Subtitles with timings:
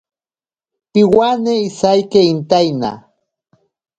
[0.91, 2.91] Piwane isaiki intaina.